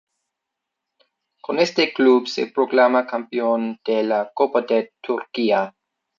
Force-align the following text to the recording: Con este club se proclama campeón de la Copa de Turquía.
Con 1.43 1.59
este 1.59 1.93
club 1.93 2.25
se 2.27 2.47
proclama 2.47 3.05
campeón 3.05 3.79
de 3.85 4.01
la 4.01 4.31
Copa 4.33 4.61
de 4.63 4.93
Turquía. 4.99 5.75